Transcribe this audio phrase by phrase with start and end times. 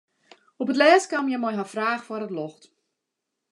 [0.61, 2.63] Op 't lêst kaam hja mei har fraach foar it ljocht.